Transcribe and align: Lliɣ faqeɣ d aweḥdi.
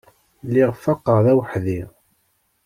Lliɣ 0.45 0.69
faqeɣ 0.83 1.17
d 1.25 1.27
aweḥdi. 1.31 1.81